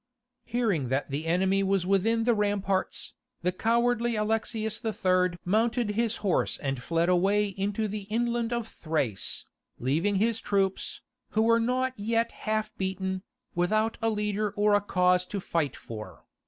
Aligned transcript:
Hearing 0.45 0.89
that 0.89 1.11
the 1.11 1.27
enemy 1.27 1.61
was 1.61 1.85
within 1.85 2.23
the 2.23 2.33
ramparts, 2.33 3.13
the 3.43 3.51
cowardly 3.51 4.15
Alexius 4.15 4.83
III. 4.83 5.37
mounted 5.45 5.91
his 5.91 6.15
horse 6.25 6.57
and 6.57 6.81
fled 6.81 7.07
away 7.07 7.49
into 7.49 7.87
the 7.87 8.07
inland 8.09 8.51
of 8.51 8.67
Thrace, 8.67 9.45
leaving 9.77 10.15
his 10.15 10.41
troops, 10.41 11.01
who 11.33 11.43
were 11.43 11.59
not 11.59 11.93
yet 11.99 12.31
half 12.31 12.75
beaten, 12.77 13.21
without 13.53 13.99
a 14.01 14.09
leader 14.09 14.49
or 14.57 14.73
a 14.73 14.81
cause 14.81 15.23
to 15.27 15.39
fight 15.39 15.75
for. 15.75 16.25